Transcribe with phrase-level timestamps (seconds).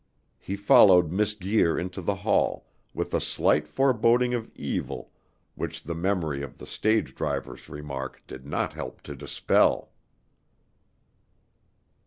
[0.39, 5.11] He followed Miss Guir into the hall, with a slight foreboding of evil
[5.53, 9.91] which the memory of the stage driver's remark did not help to dispel.